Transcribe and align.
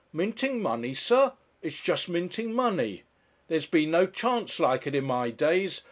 'Minting 0.11 0.59
money, 0.63 0.95
sir; 0.95 1.33
it's 1.61 1.79
just 1.79 2.09
minting 2.09 2.53
money. 2.55 3.03
There's 3.49 3.67
been 3.67 3.91
no 3.91 4.07
chance 4.07 4.59
like 4.59 4.87
it 4.87 4.95
in 4.95 5.03
my 5.05 5.29
days. 5.29 5.79